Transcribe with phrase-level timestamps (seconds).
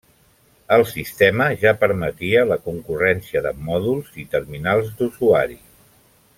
[0.77, 5.63] El sistema ja permetia la concurrència de mòduls i terminals d'usuari.